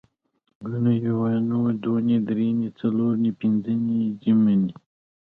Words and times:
اونۍ 0.63 0.93
یونۍ 1.07 1.71
دونۍ 1.83 2.17
درېنۍ 2.27 2.67
څلورنۍ 2.79 3.31
پینځنۍ 3.39 4.01
جمعه 4.21 4.73